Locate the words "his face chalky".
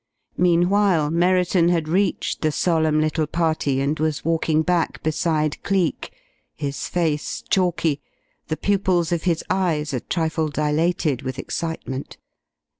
6.55-8.01